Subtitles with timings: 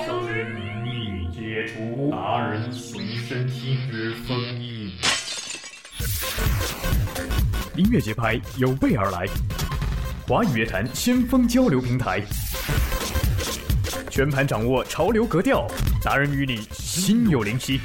[0.00, 4.90] 大华生之名义解除达人随身听之封印。
[7.76, 9.26] 音乐节拍有备而来，
[10.26, 12.22] 华语乐坛先锋交流平台，
[14.10, 15.66] 全盘掌握潮流格调，
[16.02, 17.78] 达人与你心有灵犀。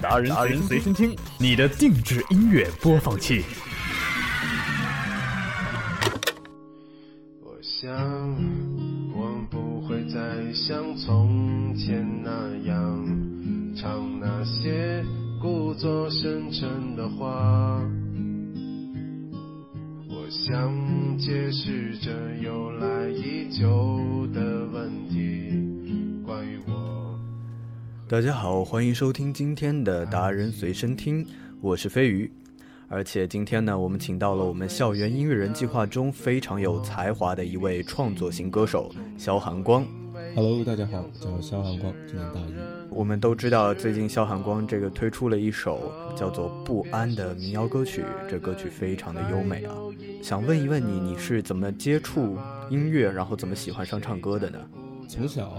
[0.00, 3.44] 达人达人随身听，你的定制音乐播放器。
[7.42, 7.92] 我想，
[16.48, 17.82] 作深沉的话。
[20.08, 22.10] 我想解释这
[22.42, 27.18] 由来已久的问题，关于我。
[28.08, 31.26] 大家好，欢迎收听今天的达人随身听，
[31.60, 32.30] 我是飞鱼。
[32.88, 39.86] 而且今天呢，我们请到了我们校园音乐人计划中非常有才华的一位创作型歌手肖寒光。
[40.40, 42.52] Hello，大家好，叫肖寒光，今年大一。
[42.90, 49.74] 我们都知道，最近肖寒光这个推出了一首叫做《不安》的民谣歌曲，这歌曲非常的优美啊。
[50.22, 52.38] 想问一问你，你是怎么接触
[52.70, 54.60] 音乐，然后怎么喜欢上唱歌的呢？
[55.08, 55.52] 从小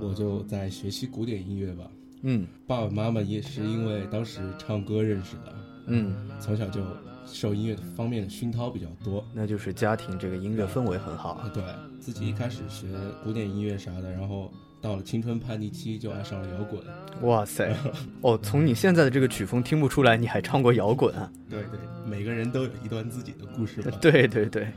[0.00, 1.84] 我就在学习古典音乐吧，
[2.22, 5.54] 嗯爸爸妈妈也是因为当时唱歌认识的，
[5.86, 6.80] 嗯，从小就
[7.26, 9.24] 受音乐方面的熏陶比较多。
[9.32, 11.50] 那就是家庭这个音乐氛围很好啊，。
[11.52, 11.62] 对
[12.00, 12.86] 自己一开始学
[13.22, 16.82] 古典音乐啥的，然后到了青春叛逆期就爱上了摇滚。
[17.22, 17.74] 哇塞，
[18.20, 21.30] 哦，从你现在的这个曲风听不出来你还唱过摇滚啊？
[21.48, 23.96] 对对，每个人都有一段自己的故事吧。
[24.02, 24.68] 对对对，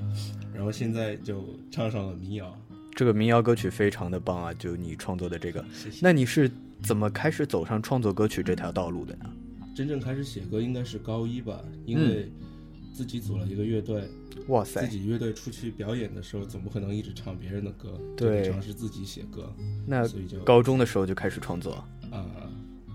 [0.54, 2.58] 然后现在就唱上了民谣。
[2.96, 4.54] 这个民谣歌曲非常的棒啊！
[4.54, 6.00] 就你创作的这个，谢谢。
[6.02, 6.50] 那你是
[6.82, 9.30] 怎么开始走上创作歌曲这条道路的呢？
[9.76, 12.32] 真正开始写歌应该是高一吧，因为
[12.98, 14.10] 自己组了一个乐队，
[14.48, 19.54] 哇塞自，己乐队出去表演的时候，总不可能一直唱别人的歌，对尝试自己写歌，
[19.86, 21.74] 那所以就高中的时候就开始创作
[22.10, 22.26] 啊、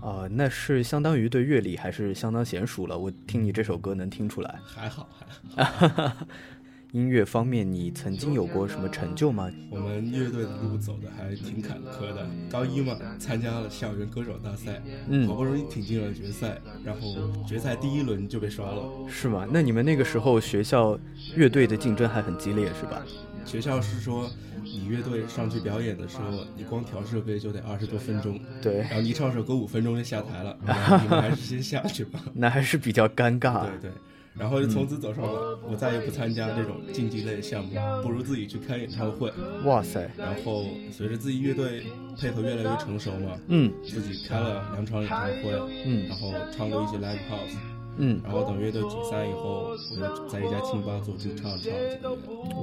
[0.01, 2.99] 啊、那是相当于对乐理还是相当娴熟了。
[2.99, 4.59] 我听你这首歌能听出来。
[4.65, 5.07] 还好
[5.55, 6.27] 还好。
[6.93, 9.51] 音乐方面，你曾经有过什么成就吗？
[9.71, 12.23] 我们乐队的路走的还挺坎坷的。
[12.51, 18.83] 高一嘛，参加了校园歌手大赛，嗯好不容易挺进了决赛，然后决赛第一轮就被刷了。
[19.09, 19.47] 是吗？
[19.51, 20.95] 那你们那个时候学校
[21.35, 23.01] 乐队的竞争还很激烈，是吧？
[23.43, 24.29] 学校是说，
[24.63, 30.55] 你乐队上去表演的时候，你光调设备就得二十多分钟，对然，后你唱首歌五分钟就下台了，
[31.01, 32.19] 你们还是先下去吧。
[32.35, 33.65] 那还是比较尴尬。
[33.81, 33.91] 对对，
[34.37, 37.71] 然后就从此走上了，我再也不参加这种竞技类项目，
[38.01, 39.31] 不如自己去开演唱会。
[39.63, 41.83] 哇塞，然后随着自己乐队
[42.19, 45.53] 配合越来越成熟嘛，嗯自己开了两场演唱会，
[45.85, 47.55] 嗯然后唱过一些 live house，
[47.97, 51.99] 嗯，然后等乐队解散以后，我就在一家清吧做驻唱唱了几个月。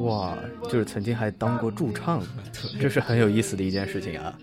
[0.00, 2.20] 哇，就是曾经还当过驻唱，
[2.80, 4.36] 这是很有意思的一件事情啊。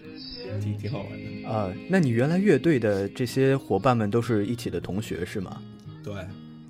[0.62, 1.50] 挺挺好玩的。
[1.50, 5.62] 啊、那你原来乐队的这些伙伴们都是一起的同学是吗？
[6.04, 6.14] 对，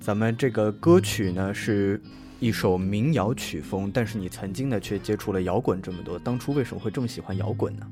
[0.08, 2.00] 咱们这个歌曲呢是
[2.40, 7.86] 一首民谣曲风，但是你曾经呢却接触了摇滚这么多，当初为什么会这么喜欢摇滚呢？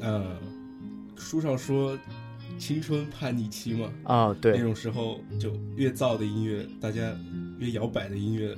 [0.00, 0.36] 呃，
[1.16, 1.98] 书上说
[2.58, 7.00] 青春叛逆期嘛，啊，那对，种时候就越燥的音乐，大家
[7.58, 8.54] 越摇摆的音乐，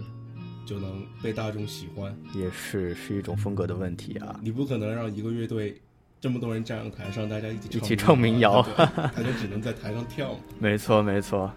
[0.66, 2.12] 就能被大众喜欢。
[2.34, 4.40] 也是是一种风格的问题啊。
[4.42, 5.80] 你不可能让一个乐队
[6.20, 8.74] 这么多人站上台上，大家一起一起唱民谣对
[9.14, 10.34] 他就只能在台上跳。
[10.58, 11.48] 没错，没错。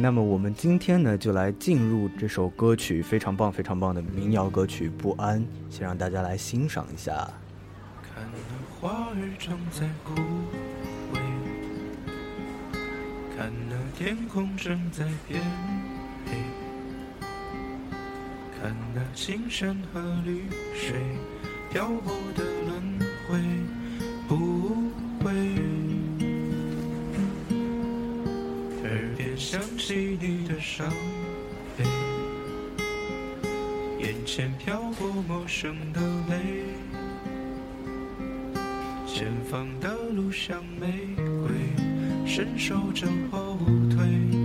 [0.00, 5.40] 那么我们今天呢，就来进入这首歌曲，非常棒、非常棒的民谣歌曲《不安》，
[5.70, 7.12] 先让大家来欣赏一下。
[8.02, 8.38] 看那
[8.80, 10.14] 花儿正在枯
[11.12, 11.18] 萎，
[13.36, 15.40] 看那天空正在变
[16.26, 16.36] 黑，
[18.60, 20.42] 看那青山和绿
[20.74, 21.00] 水
[21.70, 23.38] 漂泊的轮回，
[24.28, 24.92] 不
[29.44, 29.60] 想。
[29.76, 30.90] 起你的伤
[31.76, 31.84] 悲，
[34.00, 36.00] 眼前飘过陌生的
[36.30, 36.64] 泪。
[39.06, 41.52] 前方的路像玫瑰，
[42.26, 43.58] 伸手正后
[43.90, 44.43] 退，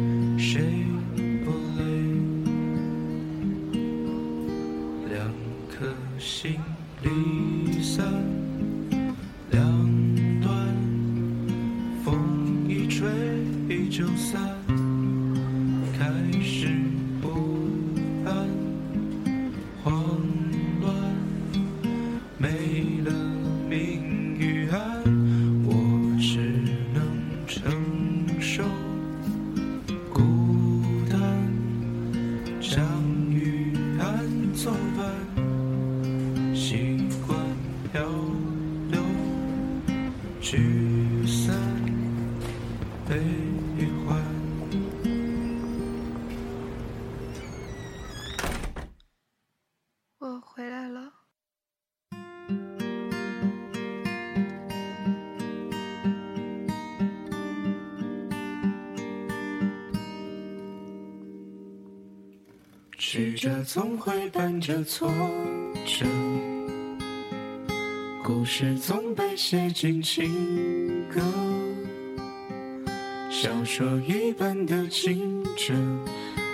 [50.19, 51.12] 我回来了。
[62.98, 65.10] 曲折总会伴着挫
[65.86, 66.06] 折，
[68.24, 71.19] 故事总被写进情歌，
[73.71, 75.71] 说一般的情节，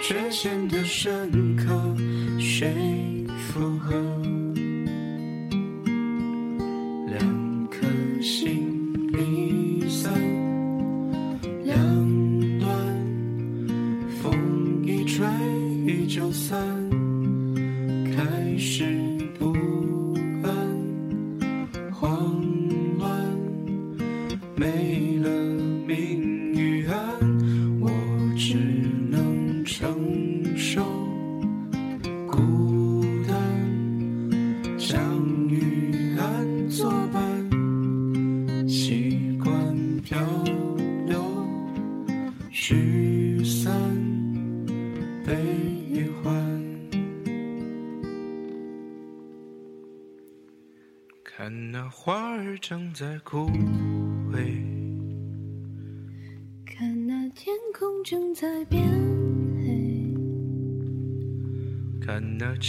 [0.03, 1.73] 却显得深刻，
[2.37, 3.95] 谁附和？
[7.07, 7.87] 两颗
[8.21, 10.11] 心离散，
[11.63, 11.79] 两
[12.59, 12.69] 端
[14.21, 15.25] 风一吹
[16.07, 16.59] 就散，
[18.13, 18.83] 开始
[19.39, 19.53] 不
[20.43, 20.51] 安，
[21.93, 22.35] 慌
[22.99, 23.39] 乱，
[24.57, 25.44] 没了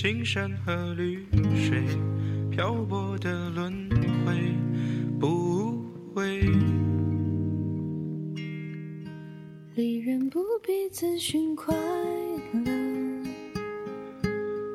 [0.06, 1.26] 青山和绿
[1.56, 1.82] 水
[2.48, 3.90] 漂泊的轮
[4.24, 4.54] 回，
[5.18, 6.42] 不无悔。
[9.74, 11.74] 离人不必自寻快
[12.52, 12.70] 乐，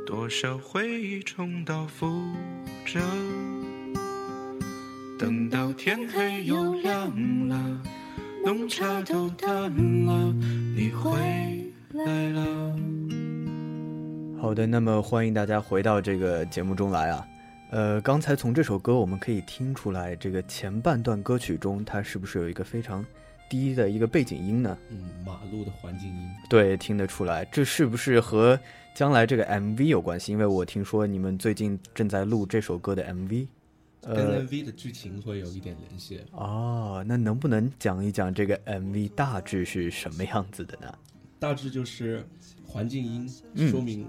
[0.06, 2.12] 多少回忆重蹈覆
[2.86, 3.00] 辙，
[5.18, 7.82] 等到天黑又亮了，
[8.44, 9.72] 浓茶都淡
[10.06, 10.34] 了，
[10.76, 12.91] 你回来了。
[14.42, 17.28] 好的，那么欢迎大家回到这个节目中来啊。
[17.70, 23.06] 呃，刚才从这首歌我们可以听出来，这个前半段歌曲中，它是不是有一个非常
[23.48, 24.76] 低的一个背景音呢？
[24.90, 28.60] 嗯，马路的环境音，对，听得出来，这是不是和
[28.96, 30.32] 将来这个 MV 有关系？
[30.32, 33.48] 因为我听说你们最近正在录这首歌的 MV。
[34.02, 36.20] 跟呃，MV 的剧情会有一点联系。
[36.32, 40.92] 哦，那能不能讲一讲这个 MV 大致是什么样子的呢？
[41.38, 42.28] 大致就是
[42.66, 44.08] 环境音，嗯说明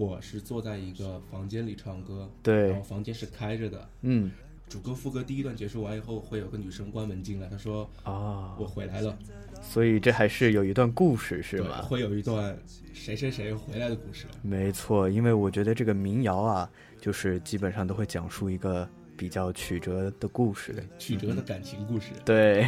[0.00, 3.86] 我是坐在一个房间里唱歌，对然后房间是开着的。
[4.00, 4.30] 嗯，
[4.66, 9.14] 主歌副歌第一段结束完以后，会有个女生关门进来，她说啊、我回来了，
[9.60, 11.82] 所以这还是有一段故事是对，吗？
[11.82, 12.56] 会有一段
[12.94, 14.24] 谁谁谁回来的故事。
[14.40, 18.88] 没错，因为我觉得这个民谣啊，就是基本上都会讲述一个
[19.18, 20.82] 比较曲折的故事。
[20.98, 22.12] 曲折的感情故事。
[22.24, 22.66] 对，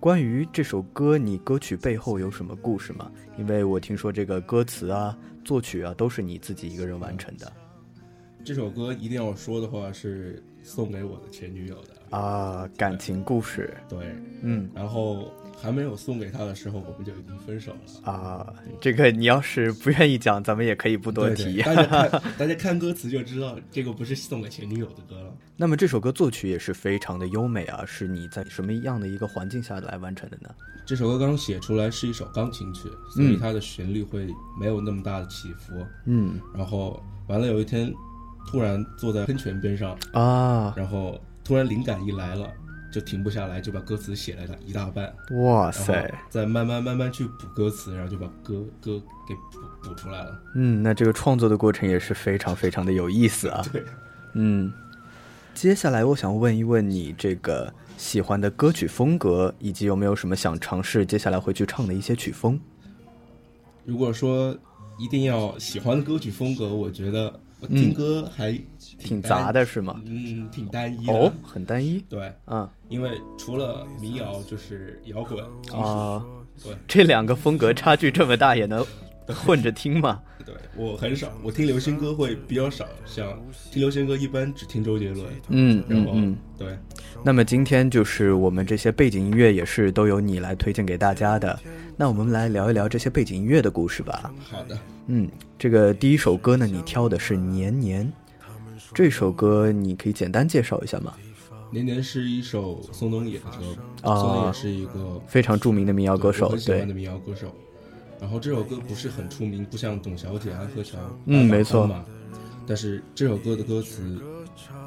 [0.00, 3.08] 关于这首歌，你歌曲背后有什么故事吗？
[3.38, 7.52] 因为我听说这个歌词啊、作曲啊都是你自己一个人完成的。
[8.44, 13.76] 这首歌一定要说的话是送给我的前女友的，啊，感情故事。
[13.88, 14.68] 对，嗯。
[14.74, 18.10] 然后还没有送给他的时候，我们就已经分手了。
[18.10, 21.62] 啊，这个你要是不愿意讲，咱们也可以不多对提。
[21.62, 25.32] 对大家看 大家看歌词就知道，这个不是送给前女友的歌了。
[25.56, 30.48] 那么这首歌作曲也是非常的优美啊，是你在什么样的一个环境下来完成的呢？
[30.84, 34.26] 这首歌刚写出来是一首钢琴曲，所以它的旋律会
[34.58, 35.74] 没有那么大的起伏。
[36.06, 37.94] 嗯然后完了有一天，
[38.50, 42.50] 突然坐在喷泉边上，啊，然后突然灵感一来了，
[42.92, 50.42] 就停不下来，就把歌词写了一大半，哇塞，再慢慢慢慢去补歌词，然后就把歌歌给补补出来了。
[50.54, 53.64] 嗯，那这个创作的过程也是非常非常的有意思啊。
[53.72, 53.82] 对，
[54.34, 54.70] 嗯，
[55.54, 62.60] 接下来我想问一问你这个喜欢的歌曲风格，以及有没有什么想尝试接下来会去唱的一些曲风？
[63.84, 64.56] 如果说
[64.98, 68.52] 一定要喜欢的歌曲风格，我觉得我听歌还
[68.98, 70.00] 挺单杂的是吗？
[70.04, 71.12] 嗯，挺单一的。
[71.12, 75.42] 哦，很单一对，嗯因为除了民谣就是摇滚，
[75.72, 76.22] 啊，
[76.62, 78.84] 对这两个风格差距这么大，也能
[79.32, 80.20] 混着听嘛。
[80.44, 85.24] 对我很少，我听流行歌会比较少，像听流行歌一般只听周杰伦。
[85.48, 86.36] 嗯然后嗯嗯。
[86.58, 86.78] 对，
[87.24, 91.56] 那么今天就是我们这些背景音乐也是都由你来推荐给大家的。
[91.96, 94.34] 那我们来聊一聊这些背景音乐的故事吧。
[94.42, 98.04] 好的，嗯，这个第一首歌呢，你挑的是《年年》，
[98.92, 101.14] 这首歌你可以简单介绍一下吗？
[101.70, 107.54] 年年是一首宋冬野的歌，啊宋冬野是一个非常著名的民谣歌手对的民谣歌手。
[108.22, 112.04] 然后这首歌不是很出名，不像董小姐、安和桥、嗯没错嘛。
[112.64, 114.22] 但是这首歌的歌词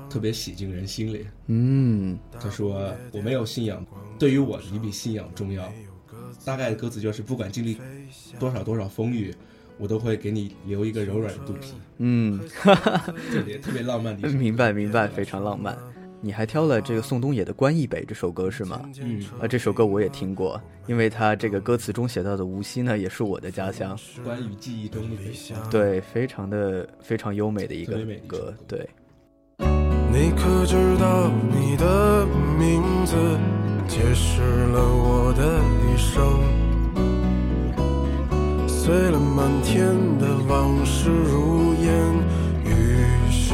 [0.10, 1.28] 特别洗进人心里。
[1.48, 3.86] 嗯他说：“我没有信仰，
[4.18, 5.70] 对于我你比信仰重要。”
[6.46, 7.78] 大概的歌词就是，不管经历
[8.40, 9.36] 多少多少风雨，
[9.78, 11.74] 我都会给你留一个柔软的肚皮。
[11.98, 14.40] 嗯，特别特别浪漫的一首歌。
[14.42, 15.78] 明白明白，非常浪漫。
[16.26, 18.82] 你还挑了这个宋冬野的《关弋北》这首歌是吗？
[19.00, 23.96] 嗯，啊，这首歌我也听过，因为他这个歌词中写到的无锡呢，也是我的家乡。
[24.24, 25.70] 关于记忆中的北方。
[25.70, 28.54] 对，非常的非常优美的一个歌歌。
[28.68, 28.90] 对，
[29.60, 32.26] 你可知道你的
[32.58, 33.16] 名字
[33.88, 36.42] 解释了我的一生？
[38.68, 41.94] 碎了满天的往事如烟，
[42.66, 43.54] 与世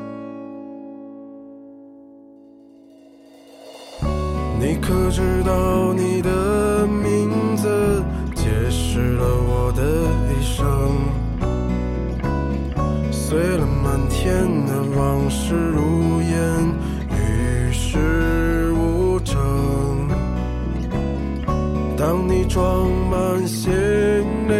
[4.63, 8.03] 你可知道你的名字
[8.35, 9.81] 解释了我的
[10.29, 10.61] 一生？
[13.11, 16.37] 碎了满天的往事如烟，
[17.09, 19.35] 与世无争。
[21.97, 23.71] 当你装满行
[24.47, 24.53] 李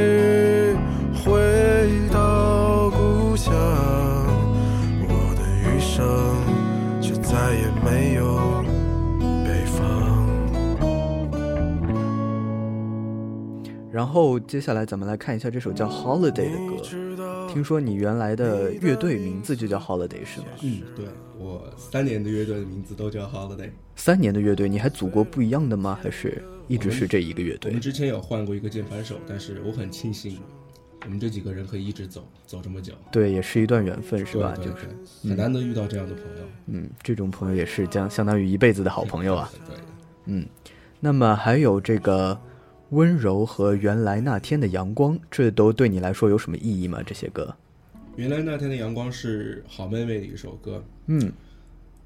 [14.02, 17.48] 然后接下来咱们来看一下这首叫《Holiday》的歌。
[17.48, 20.48] 听说你原来的乐队名字就叫 Holiday 是吗？
[20.64, 21.06] 嗯，对
[21.38, 23.70] 我三年的乐队的名字都叫 Holiday。
[23.96, 26.00] 三年的乐队，你还组过不一样的吗？
[26.02, 27.80] 还是一直是这一个乐队我们？
[27.80, 30.40] 之前有换过一个键盘手，但是我很庆幸，
[31.06, 34.52] 我们这几个人可以一直走走这么久，对，也是一段缘分，是吧？
[34.56, 34.88] 对对就是，
[35.30, 39.52] 很难得遇到这样的朋友，嗯，这种朋友也是将相当于一辈子的好朋友啊。
[39.68, 39.78] 对，
[40.26, 40.44] 嗯，
[41.00, 42.36] 那么还有这个
[42.92, 47.00] 温柔和原来那天的阳光，这都对你来说有什么意义吗？
[47.06, 47.54] 这些歌？
[48.18, 50.84] 原来那天的阳光是好妹妹的一首歌。
[51.08, 51.32] 嗯，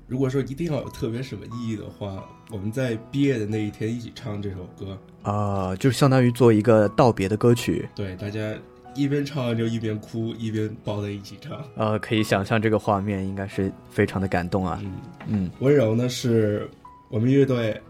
[0.07, 7.89] 如果说一定要有特别什么意义的话，我们在毕业的那一天一起唱这首歌，啊、就是相当于做一个道别的歌曲。
[7.95, 8.53] 对大家
[8.93, 11.59] 一边唱就一边哭，一边抱在一起唱。
[11.75, 14.79] 呃，可以想象这个画面应该是非常的感动啊。
[14.83, 14.93] 嗯，
[15.27, 16.69] 嗯温柔呢是
[17.09, 17.81] 我们乐队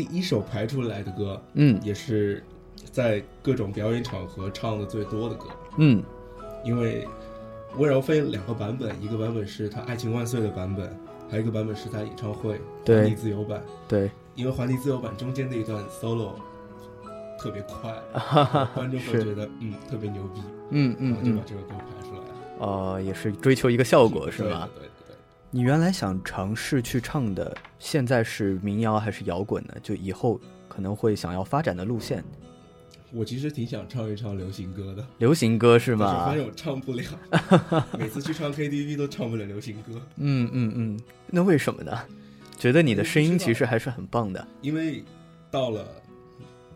[0.00, 2.42] 第一首排出来的歌，嗯也是
[2.90, 5.44] 在各种表演场合唱的最多的歌。
[5.76, 6.02] 嗯
[6.64, 7.06] 因为
[7.76, 10.90] 温柔分两个版本，一个版本是他《爱情万岁》的版本，
[11.30, 13.62] 还有一个版本是他演唱会对环地自由版。
[13.86, 16.30] 对，因为环地自由版中间那一段 solo
[17.38, 17.94] 特别快，
[18.74, 20.40] 观众会觉得嗯特别牛逼，
[20.70, 22.66] 嗯嗯嗯然后就把，这个歌排出来了。
[22.66, 24.66] 呃，也是追求一个效果是吗？
[24.74, 24.89] 对对对对。
[25.50, 29.74] 你原来想尝试去唱的，现在是民谣还是摇滚呢？
[29.82, 32.22] 就以后可能会想要发展的路线，
[33.12, 36.34] 我其实挺想唱一唱流行歌的，流行歌是但是吗发？
[36.36, 37.02] 现我唱不了，
[37.98, 41.98] 每次去唱 KTV 都唱不了流行歌，嗯嗯嗯，那为什么呢？
[42.56, 44.46] 觉得你的声音其实还是很棒的。
[44.60, 45.02] 因为
[45.50, 45.84] 到了，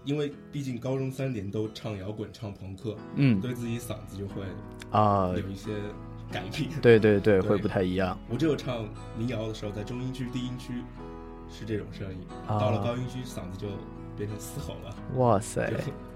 [0.04, 4.42] 因为毕竟高中三年都唱摇滚、唱朋克，嗯对自己嗓子就会
[4.90, 5.70] 啊，有一些
[6.30, 6.68] 改变。
[6.82, 8.18] 对 对对，对会不太一样。
[8.28, 8.84] 我只有唱
[9.16, 10.72] 民谣的时候，在中音区、低音区
[11.48, 13.66] 是这种声音，啊到了高音区嗓子就
[14.16, 14.96] 变成嘶吼了。
[15.16, 15.72] 哇塞，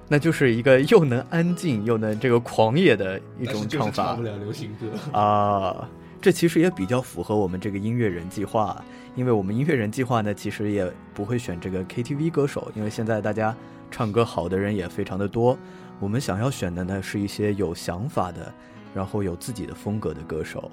[0.08, 5.18] 那就是一个又能安静又能这个狂野的一种唱法唱不了流行歌。
[5.18, 5.88] 啊。
[6.20, 8.84] 这其实也比较符合我们这个音乐人计划，
[9.14, 13.54] 因为我们音乐人计划呢，其实也不会选这个 KTV 歌手，因为现在大家
[13.88, 15.56] 唱歌好的人也非常的多。
[16.00, 18.52] 我们想要选的呢，是一些有想法的，
[18.94, 20.70] 然后有自己的风格的歌手，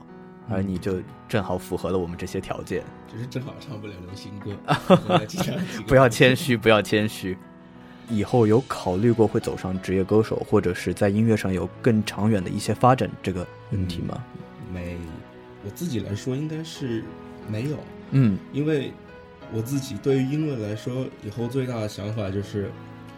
[0.50, 2.84] 而你就正好符合了我们这些条件。
[3.12, 4.55] 只是正好唱不了流行歌。
[5.88, 7.38] 不要谦虚，不要谦虚。
[8.07, 14.24] 以后有考虑过会走上职业歌手，或者是在音乐上有更长远的一些发展这个问题吗？
[14.72, 14.95] 没，
[15.63, 17.03] 我自己来说应该是
[17.50, 17.77] 没有。
[18.12, 18.91] 嗯因为
[19.51, 22.69] 我自己对于音乐来说，以后最大的想法就是，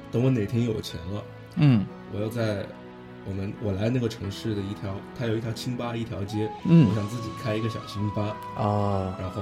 [0.09, 1.23] 等我哪天有钱了，
[1.55, 2.65] 嗯我要在
[3.27, 9.41] 我们我来那个城市的一条，它有一条清吧一条街，嗯我想自己开一个小清吧，啊，然后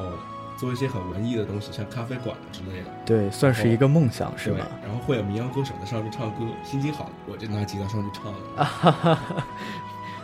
[0.58, 4.65] 做一些很文艺的东西，像咖啡馆之类的，对，算是一个梦想是吧？
[4.84, 8.39] 然后会有民谣歌手在上面唱歌，心情好，我就拿吉他上去唱了。
[8.58, 9.48] 啊哈哈哈，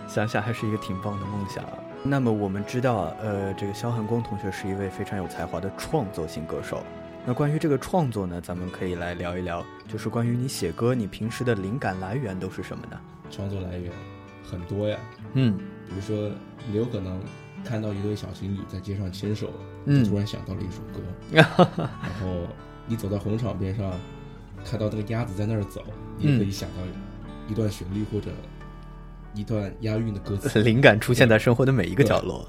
[0.08, 1.64] 想想还是一个挺棒的梦想。
[2.04, 6.82] 那么我们知道啊，呃，这个肖寒光同学是一位非常有才华的创作型歌手。
[7.26, 13.00] 那关于这个创作呢，咱们可以来聊一聊，就是关于你写歌，你平时的灵感来源都是什么呢？
[13.30, 13.92] 创作来源
[14.44, 14.98] 很多呀，
[15.34, 15.58] 嗯
[15.88, 16.30] 比如说
[16.68, 17.22] 你有可能
[17.64, 19.52] 看到一对小情侣在街上牵手，
[19.86, 21.00] 嗯突然想到了一首歌。
[21.32, 22.48] 然后
[22.88, 23.94] 你走到红场边上，
[24.66, 25.84] 看到那个鸭子在那儿走，
[26.18, 26.78] 你也可以想到
[27.48, 28.32] 一段旋律或者
[29.36, 30.60] 一段押韵的歌词。
[30.64, 32.46] 灵感出现在生活的每一个角落。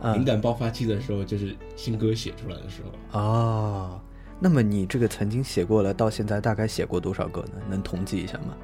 [0.00, 3.18] 嗯灵感爆发期的时候，就是新歌写出来的时候。
[3.18, 4.00] 哦，
[4.44, 7.52] 那么你这个曾经写过了，到现在大概写过多少个呢？
[7.66, 8.54] 能统计一下吗？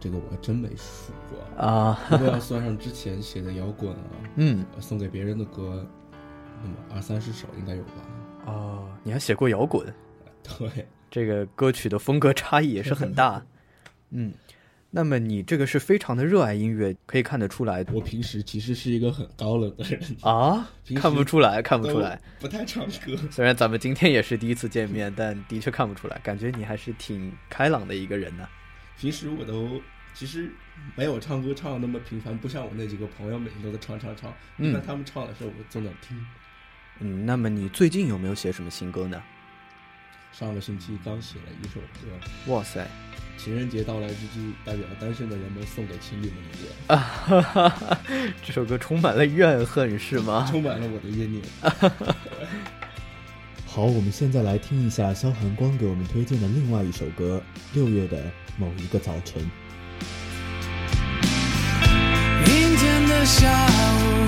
[0.00, 4.00] 这个我还真没数过，啊， 如果要算上之前写的摇滚啊，
[4.36, 5.86] 嗯，送给别人的歌，
[6.62, 7.90] 那么二三十首应该有吧？
[8.46, 9.86] 哦，你还写过摇滚，
[10.58, 13.44] 对，这个歌曲的风格差异也是很大。
[14.08, 14.32] 嗯，
[14.96, 23.14] 那么你这个是非常的热爱音乐，可以看得出来我平时其实是一个很高冷的人，啊，看不出来，看不出来。，不太唱歌。
[23.30, 28.48] 虽然咱们今天也是第一次见面，但的确看不出来，感觉你还是挺开朗的一个人呢。
[28.98, 29.78] 平时我都
[30.14, 30.50] 其实
[30.96, 34.32] 没有唱歌唱的那么频繁，不像我那几个朋友每天都在唱唱唱。
[34.56, 36.18] 嗯一般他们唱的时候，我总在听。
[37.00, 39.22] 嗯，那么你最近有没有写什么新歌呢？
[40.38, 42.00] 上个星期刚写了一首歌，
[42.52, 42.86] 哇塞，
[43.38, 47.98] 情人节到来之际，代表单身的人们送给情侣们的歌，啊哈哈哈，
[48.44, 50.46] 这首歌充满了怨恨是吗？
[50.50, 51.42] 充满了我的怨念。
[53.64, 57.42] 好，我们现在来听一下萧寒光给我们推荐的另外一首歌
[57.74, 58.22] 《六月的
[58.58, 59.42] 某一个早晨》。
[62.46, 64.25] 阴天的下午，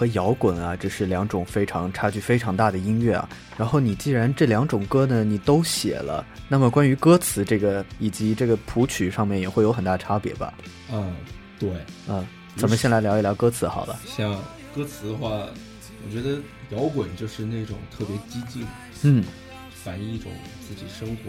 [0.00, 3.28] 和摇滚啊，这是两种非常差距非常大的音乐啊。
[3.58, 10.54] 然后你既然这两种歌呢，你都写了，那么关于歌词这个以及这个谱曲上面也会有很大差别吧？
[10.90, 11.14] 嗯，
[11.58, 11.68] 对，
[12.08, 14.00] 嗯，咱们先来聊一聊歌词好了。
[14.06, 14.42] 像
[14.74, 16.38] 歌词的话，我觉得
[16.70, 18.66] 摇滚就是那种特别激进，
[19.02, 19.22] 嗯，
[19.84, 20.32] 反映一种
[20.66, 21.24] 自己生活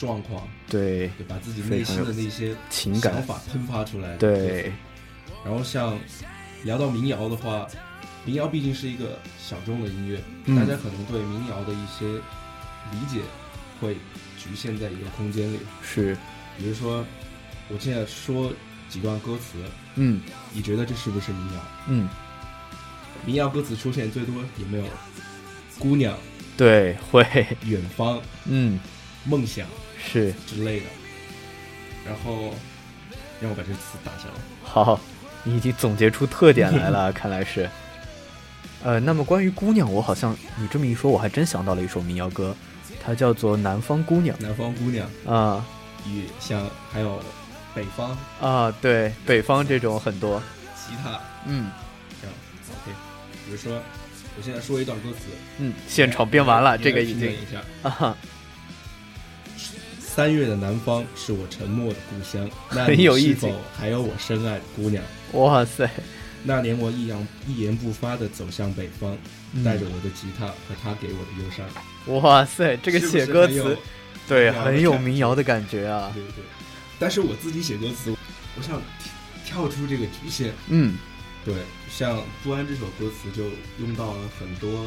[0.00, 4.16] 状况，对，对，把自己内心的那些情感想法喷发出来。
[4.16, 4.72] 对，
[5.44, 5.96] 然后像
[6.64, 7.66] 聊到民谣的话，
[8.24, 12.06] 民谣毕竟是一个小众的音乐，嗯大家可能对民谣的一些
[12.92, 13.20] 理解
[13.80, 13.94] 会
[14.38, 15.58] 局限在一个空间里。
[15.82, 16.16] 是，
[16.56, 17.04] 比如说，
[17.68, 18.52] 我现在说
[18.88, 19.58] 几段歌词，
[19.96, 20.20] 嗯
[20.52, 21.60] 你觉得这是不是民谣？
[21.88, 22.08] 嗯，
[23.24, 24.84] 民谣歌词出现最多有没有
[25.78, 26.18] 姑娘、
[26.56, 27.24] 对，会，
[27.64, 28.80] 远方、嗯，
[29.24, 29.66] 梦想
[29.96, 30.86] 是，之类的？
[32.04, 32.54] 然后
[33.40, 34.34] 让我把这词打下来。
[34.64, 34.98] 好，
[35.44, 37.68] 你已经总结出特点来了， 看来是。
[38.84, 42.54] 呃，那么关于姑娘，我好像你这么一说，我还真想到了一首民谣歌，
[43.04, 44.36] 它叫做《南方姑娘。
[44.40, 45.64] 南方姑娘》啊。
[46.06, 47.20] 与像还有
[47.74, 48.16] 北方。
[48.40, 50.40] 啊，对，北方这种很多，
[50.76, 51.18] 吉他。
[51.44, 51.70] 嗯。
[52.20, 52.36] 这样
[52.70, 52.96] OK。
[53.44, 53.74] 比如说，
[54.36, 55.26] 我现在说一段歌词，
[55.58, 57.30] 嗯，现场编完了，这个已经。
[57.30, 57.60] 一下。
[57.82, 58.16] 啊哈，
[60.18, 65.00] 三月的南方是我沉默的故乡， 那很你是有意境否还有我深爱的姑娘？
[65.34, 65.88] 哇塞，
[66.42, 69.16] 那年我一言一言不发的走向北方，
[69.52, 72.20] 嗯带着我的吉他和他给我的忧伤。
[72.20, 73.78] 哇塞，这个写歌词，
[74.26, 76.42] 对，很有民谣的感觉啊，对对。
[76.98, 78.12] 但是我自己写歌词，
[78.56, 78.82] 我想
[79.44, 80.52] 跳出这个局限。
[80.66, 80.96] 嗯，
[81.44, 81.54] 对，
[81.88, 83.44] 像《不安》这首歌词就
[83.78, 84.86] 用到了很多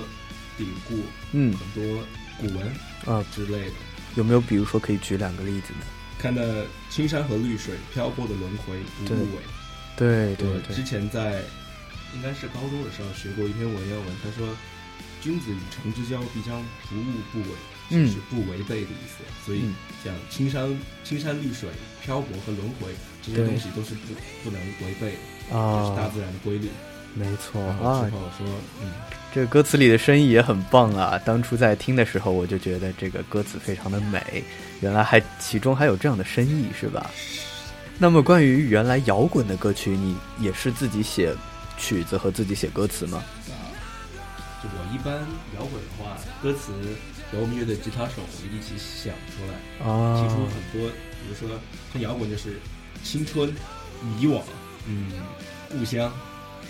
[0.57, 0.95] 典故，
[1.31, 2.03] 嗯很多
[2.37, 2.67] 古文
[3.05, 3.71] 啊之类的。
[4.15, 5.85] 有没有比如说可以举两个例子呢？
[6.19, 9.41] 看的青山和绿水漂泊的轮回无对不尾。
[9.97, 11.41] 对对对之，前在
[12.13, 14.47] 应该是高中的时候学过一篇文言文，他说
[15.21, 17.55] ：“君子与诚之交，必将不误不违，
[17.89, 19.23] 嗯就是不违背的意思。
[19.45, 21.69] 所以嗯像青山、青山绿水、
[22.03, 25.17] 漂泊和轮回这些东西都是不不能违背的，
[25.49, 26.69] 这是大啊自，然的规律。
[27.13, 28.47] 没错啊之，后说，
[28.81, 28.91] 嗯，
[29.33, 31.19] 这个歌词里的深意也很棒啊！
[31.25, 34.43] 当初在听的时候，我就觉得这个歌词非常的美，
[34.79, 37.09] 原来还其中还有这样的深意，是吧？
[37.97, 41.35] 那么关于原来摇滚的歌曲，你也是自己写
[41.77, 43.23] 曲子和自己写歌词吗？
[43.49, 43.53] 啊
[44.63, 45.13] 就我一般
[45.57, 46.71] 摇滚的话，歌词
[47.33, 51.59] 由我们乐队吉他手我们一起想出来，啊提出啊，很多，比如说
[51.91, 52.59] 像摇滚就是
[53.03, 53.53] 青春、
[54.01, 54.39] 迷惘，
[54.87, 55.11] 嗯，
[55.71, 56.11] 故乡，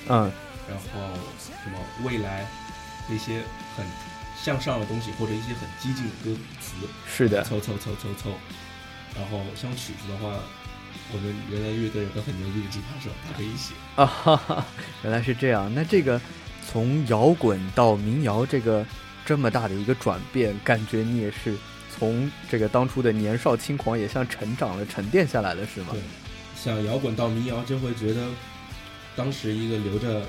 [0.07, 0.31] 嗯，
[0.69, 0.85] 然后
[1.37, 2.45] 什么未来
[3.09, 3.41] 那些
[3.75, 3.85] 很
[4.41, 6.73] 向上的东西，或者一些很激进的歌词，
[7.07, 8.31] 是的，凑凑凑凑凑。
[9.15, 10.39] 然后像曲子的话，
[11.13, 13.73] 我们原来乐队有个很牛逼的吉他手，他可以写。
[13.95, 14.65] 啊哈哈，
[15.03, 15.71] 原来是这样。
[15.75, 16.19] 那这个
[16.71, 18.85] 从摇滚到民谣这个
[19.25, 21.55] 这么大的一个转变，感觉你也是
[21.93, 25.87] 从这个当初的年少轻狂，也像成长了、沉淀下来了，是吗？
[25.91, 26.01] 对
[26.55, 28.27] 像摇滚到民谣，就会觉得
[29.15, 30.24] 当时一个留着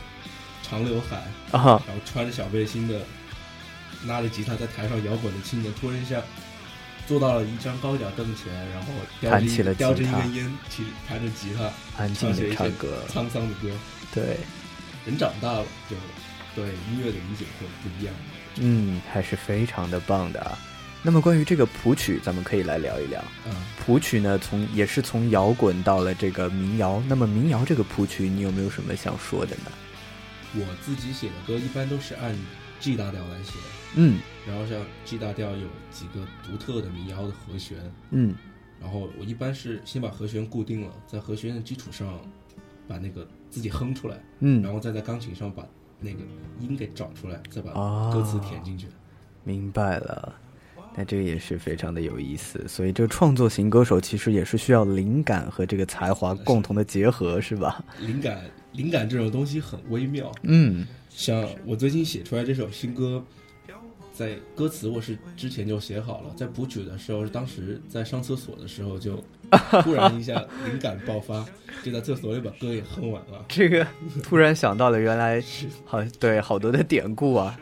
[0.62, 1.16] 长刘海，
[1.52, 3.00] 啊，然后穿着小背心的，
[4.06, 6.20] 拉着吉他在台上摇滚的青年，突然一下
[7.06, 8.88] 坐到了一张高脚凳前，然后
[9.20, 11.70] 叼着一弹起了叼着一根烟，去弹着吉他，
[12.02, 13.70] 安静的唱歌，沧桑的歌。
[14.14, 14.38] 对，
[15.06, 15.96] 人长大了，就
[16.54, 18.14] 对音乐的理解会不一样。
[18.56, 20.58] 嗯，还是非常的棒的啊。
[21.02, 23.22] 那么关于这个谱曲，咱们可以来聊一聊。
[23.46, 23.52] 嗯，
[23.84, 27.02] 谱曲呢，从也是从摇滚到了这个民谣。
[27.08, 29.72] 那么民谣这个谱曲，你有没有什么想说的呢？
[30.54, 32.36] 我自己写的歌一般都是按
[32.78, 33.52] G 大调来写，
[33.94, 37.78] 嗯然后像 G 大调有几个独特的民谣的和弦，
[38.10, 38.34] 嗯
[38.80, 42.20] 然后我一般是先把和弦固定了，在和弦的基础上
[42.86, 45.66] 把那个自己哼出来，嗯，然后再在钢琴上把
[45.98, 46.18] 那个
[46.60, 48.86] 音给找出来，再把啊歌词填进去。
[49.44, 50.34] 明白了。
[50.94, 57.84] 那这个也是非常的有意思，所以这个创作型歌手其实也是需要灵感和这个才华共同的结合，是吧？
[58.00, 60.30] 灵感，灵感这种东西很微妙。
[60.42, 63.22] 嗯像我最近写出来这首新歌，
[64.12, 69.22] 在歌词我是之前就写好了，在谱曲的时候，当时在上厕所的时候就
[69.82, 71.44] 突然一下 灵感爆发，
[71.82, 73.44] 就在厕所里把歌也哼完了。
[73.48, 73.86] 这个
[74.22, 75.42] 突然想到了，原来
[75.84, 77.58] 好对好多的典故啊。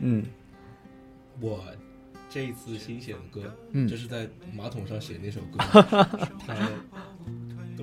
[0.00, 0.24] 嗯，
[1.40, 1.64] 我
[2.30, 5.58] 这一次新写的歌，嗯就是在马桶上写那首歌，
[6.46, 6.54] 他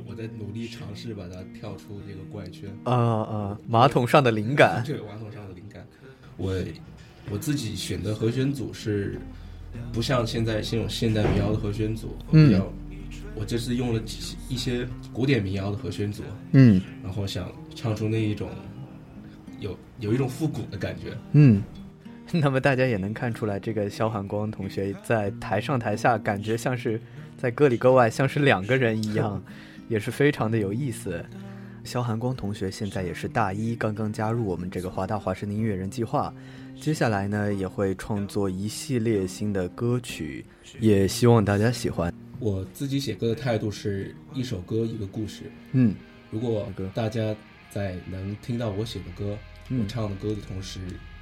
[0.07, 2.69] 我在努力尝试把它跳出这个怪圈。
[2.83, 5.85] 啊啊，马桶上的灵感，对，马桶上的灵感。
[6.37, 6.53] 我
[7.31, 9.19] 我自己选的和弦组是
[9.91, 12.71] 不像现在这种现代民谣的和弦组，嗯比较
[13.35, 18.49] 我这次用了几一些古典民谣的和弦组，嗯然后想唱出那一种
[19.59, 21.17] 有有一种复古的感觉。
[21.31, 21.63] 嗯。
[22.33, 26.99] 那么大家也能看出来，这个肖寒光同学在台上台下，感觉像是
[27.37, 29.41] 在歌里歌外，像是两个人一样，
[29.87, 31.23] 也是非常的有意思。
[31.83, 36.33] 肖寒光同学现在也是大一，刚刚加入我们这个华大华声的音乐人计划。
[36.81, 40.43] 接下来呢，也会创作一系列新的歌曲，
[40.79, 42.11] 也希望大家喜欢。
[42.39, 45.43] 我自己写歌的态度是一首歌一个故事。
[45.71, 45.95] 嗯
[46.31, 47.33] 如果大家
[47.69, 49.37] 在能听到我写的歌、
[49.69, 50.79] 嗯我唱的歌的同时，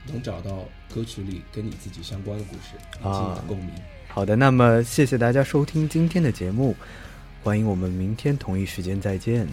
[0.07, 3.69] 能找到歌曲里跟你自己相关的故事，引起你啊的共鸣。
[4.07, 6.75] 好的，那么谢谢大家收听今天的节目，
[7.43, 9.47] 欢迎我们明天同一时间再见。